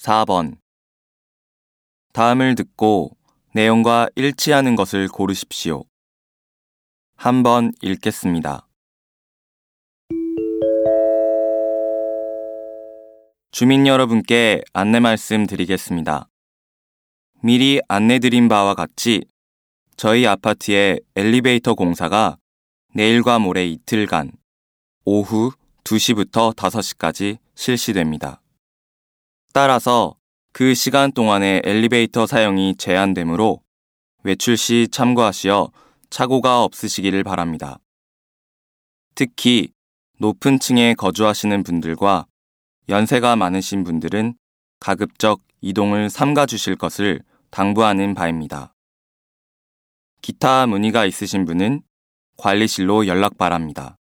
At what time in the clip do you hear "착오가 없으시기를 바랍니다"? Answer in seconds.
36.08-37.80